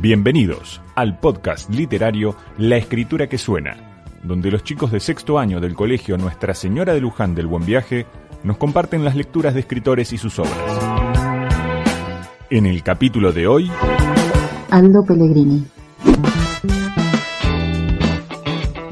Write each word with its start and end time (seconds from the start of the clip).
Bienvenidos 0.00 0.80
al 0.94 1.18
podcast 1.18 1.70
literario 1.70 2.36
La 2.56 2.76
Escritura 2.76 3.26
que 3.26 3.36
Suena, 3.36 4.04
donde 4.22 4.48
los 4.48 4.62
chicos 4.62 4.92
de 4.92 5.00
sexto 5.00 5.40
año 5.40 5.58
del 5.58 5.74
colegio 5.74 6.16
Nuestra 6.16 6.54
Señora 6.54 6.94
de 6.94 7.00
Luján 7.00 7.34
del 7.34 7.48
Buen 7.48 7.66
Viaje 7.66 8.06
nos 8.44 8.58
comparten 8.58 9.04
las 9.04 9.16
lecturas 9.16 9.54
de 9.54 9.60
escritores 9.60 10.12
y 10.12 10.18
sus 10.18 10.38
obras. 10.38 10.54
En 12.48 12.66
el 12.66 12.84
capítulo 12.84 13.32
de 13.32 13.48
hoy, 13.48 13.72
Aldo 14.70 15.04
Pellegrini. 15.04 15.66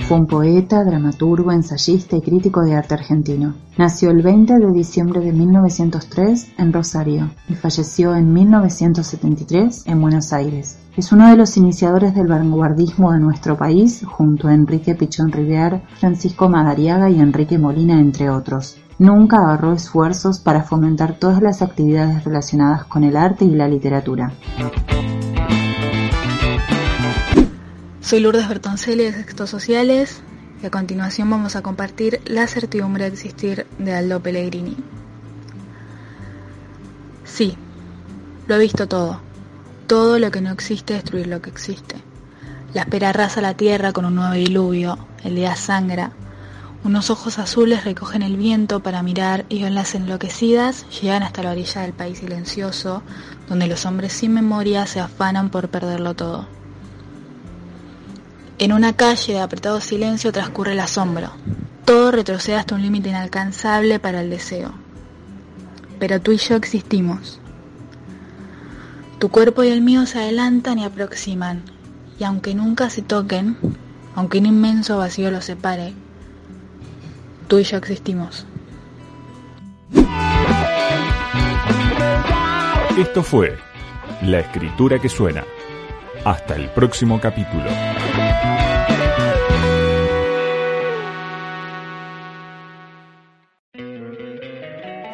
Fue 0.08 0.18
un 0.18 0.26
poeta, 0.26 0.82
dramaturgo, 0.82 1.52
ensayista 1.52 2.16
y 2.16 2.20
crítico 2.20 2.62
de 2.62 2.74
arte 2.74 2.94
argentino. 2.94 3.54
Nació 3.78 4.10
el 4.10 4.22
20 4.22 4.58
de 4.58 4.72
diciembre 4.72 5.20
de 5.20 5.32
1903 5.32 6.54
en 6.58 6.72
Rosario 6.72 7.30
y 7.48 7.54
falleció 7.54 8.16
en 8.16 8.32
1973 8.32 9.84
en 9.86 10.00
Buenos 10.00 10.32
Aires. 10.32 10.80
Es 10.96 11.12
uno 11.12 11.28
de 11.28 11.36
los 11.36 11.58
iniciadores 11.58 12.14
del 12.14 12.26
vanguardismo 12.26 13.12
de 13.12 13.18
nuestro 13.18 13.54
país, 13.58 14.02
junto 14.06 14.48
a 14.48 14.54
Enrique 14.54 14.94
Pichón 14.94 15.30
Rivière, 15.30 15.82
Francisco 16.00 16.48
Madariaga 16.48 17.10
y 17.10 17.20
Enrique 17.20 17.58
Molina, 17.58 18.00
entre 18.00 18.30
otros. 18.30 18.78
Nunca 18.98 19.36
ahorró 19.36 19.74
esfuerzos 19.74 20.40
para 20.40 20.62
fomentar 20.62 21.18
todas 21.18 21.42
las 21.42 21.60
actividades 21.60 22.24
relacionadas 22.24 22.86
con 22.86 23.04
el 23.04 23.18
arte 23.18 23.44
y 23.44 23.50
la 23.50 23.68
literatura. 23.68 24.32
Soy 28.00 28.20
Lourdes 28.20 28.48
Bertoncelli 28.48 29.04
de 29.04 29.12
Sextos 29.12 29.50
Sociales 29.50 30.22
y 30.62 30.66
a 30.66 30.70
continuación 30.70 31.28
vamos 31.28 31.56
a 31.56 31.62
compartir 31.62 32.22
La 32.24 32.46
certidumbre 32.46 33.04
de 33.04 33.10
existir 33.10 33.66
de 33.78 33.94
Aldo 33.94 34.20
Pellegrini. 34.20 34.78
Sí, 37.24 37.54
lo 38.48 38.54
he 38.54 38.60
visto 38.60 38.88
todo. 38.88 39.25
Todo 39.86 40.18
lo 40.18 40.32
que 40.32 40.40
no 40.40 40.50
existe 40.50 40.94
destruir 40.94 41.28
lo 41.28 41.40
que 41.40 41.50
existe. 41.50 41.94
La 42.74 42.82
espera 42.82 43.10
arrasa 43.10 43.40
la 43.40 43.54
tierra 43.54 43.92
con 43.92 44.04
un 44.04 44.16
nuevo 44.16 44.34
diluvio, 44.34 44.98
el 45.22 45.36
día 45.36 45.54
sangra. 45.54 46.10
Unos 46.82 47.08
ojos 47.10 47.38
azules 47.38 47.84
recogen 47.84 48.22
el 48.22 48.36
viento 48.36 48.80
para 48.80 49.04
mirar 49.04 49.46
y 49.48 49.60
las 49.60 49.94
enloquecidas 49.94 50.86
llegan 51.00 51.22
hasta 51.22 51.44
la 51.44 51.52
orilla 51.52 51.82
del 51.82 51.92
país 51.92 52.18
silencioso, 52.18 53.04
donde 53.48 53.68
los 53.68 53.86
hombres 53.86 54.12
sin 54.12 54.34
memoria 54.34 54.86
se 54.86 54.98
afanan 54.98 55.50
por 55.50 55.68
perderlo 55.68 56.14
todo. 56.14 56.48
En 58.58 58.72
una 58.72 58.94
calle 58.94 59.34
de 59.34 59.40
apretado 59.40 59.80
silencio 59.80 60.32
transcurre 60.32 60.72
el 60.72 60.80
asombro. 60.80 61.30
Todo 61.84 62.10
retrocede 62.10 62.56
hasta 62.56 62.74
un 62.74 62.82
límite 62.82 63.10
inalcanzable 63.10 64.00
para 64.00 64.20
el 64.20 64.30
deseo. 64.30 64.72
Pero 66.00 66.20
tú 66.20 66.32
y 66.32 66.38
yo 66.38 66.56
existimos. 66.56 67.40
Tu 69.18 69.30
cuerpo 69.30 69.62
y 69.64 69.68
el 69.68 69.80
mío 69.80 70.06
se 70.06 70.18
adelantan 70.18 70.78
y 70.78 70.84
aproximan, 70.84 71.62
y 72.18 72.24
aunque 72.24 72.54
nunca 72.54 72.90
se 72.90 73.02
toquen, 73.02 73.56
aunque 74.14 74.38
un 74.38 74.46
inmenso 74.46 74.98
vacío 74.98 75.30
los 75.30 75.44
separe, 75.44 75.94
tú 77.48 77.58
y 77.58 77.64
yo 77.64 77.76
existimos. 77.78 78.46
esto 82.98 83.22
fue 83.22 83.56
La 84.22 84.40
Escritura 84.40 84.98
que 84.98 85.08
Suena. 85.08 85.44
Hasta 86.24 86.54
el 86.54 86.70
próximo 86.70 87.20
capítulo. 87.20 87.64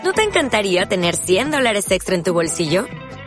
¿No 0.05 0.13
te 0.13 0.23
encantaría 0.23 0.87
tener 0.87 1.17
100 1.17 1.51
dólares 1.51 1.91
extra 1.91 2.15
en 2.15 2.23
tu 2.23 2.33
bolsillo? 2.33 2.87